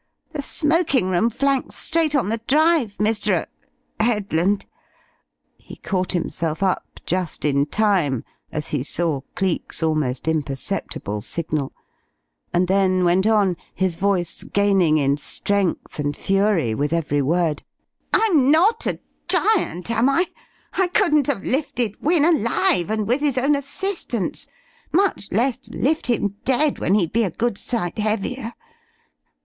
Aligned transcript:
The 0.33 0.41
smoking 0.41 1.09
room 1.11 1.29
flanks 1.29 1.75
straight 1.75 2.15
on 2.15 2.29
the 2.29 2.41
drive, 2.47 2.97
Mr. 2.97 3.43
er 3.43 3.45
Headland" 4.03 4.65
He 5.59 5.75
caught 5.75 6.13
himself 6.13 6.63
up 6.63 6.99
just 7.05 7.45
in 7.45 7.67
time 7.67 8.23
as 8.51 8.69
he 8.69 8.81
saw 8.81 9.21
Cleek's 9.35 9.83
almost 9.83 10.27
imperceptible 10.27 11.21
signal, 11.21 11.71
and 12.51 12.67
then 12.67 13.03
went 13.03 13.27
on, 13.27 13.57
his 13.75 13.95
voice 13.95 14.41
gaining 14.41 14.97
in 14.97 15.17
strength 15.17 15.99
and 15.99 16.17
fury 16.17 16.73
with 16.73 16.93
every 16.93 17.21
word: 17.21 17.61
"I'm 18.11 18.49
not 18.49 18.87
a 18.87 18.99
giant, 19.27 19.91
am 19.91 20.09
I? 20.09 20.29
I 20.73 20.87
couldn't 20.87 21.27
have 21.27 21.43
lifted 21.43 22.01
Wynne 22.01 22.25
alive 22.25 22.89
and 22.89 23.07
with 23.07 23.19
his 23.21 23.37
own 23.37 23.55
assistance, 23.55 24.47
much 24.91 25.31
less 25.31 25.59
lift 25.69 26.07
him 26.07 26.37
dead 26.43 26.79
when 26.79 26.95
he'd 26.95 27.13
be 27.13 27.23
a 27.23 27.29
good 27.29 27.59
sight 27.59 27.99
heavier. 27.99 28.53